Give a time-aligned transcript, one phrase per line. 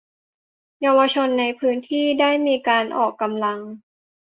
[0.81, 3.59] เยาวชนในพื้นที่ได้มีที่ออกกำลัง